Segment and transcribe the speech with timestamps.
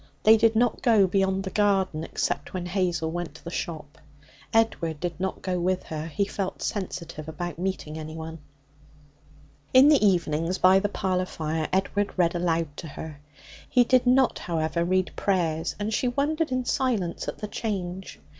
[0.23, 3.99] They did not go beyond the garden, except when Hazel went to the shop.
[4.51, 8.39] Edward did not go with her; he felt sensitive about meeting anyone.
[9.75, 13.19] In the evenings, by the parlour fire, Edward read aloud to her.
[13.69, 18.19] He did not, however, read prayers, and she wondered in silence at the change.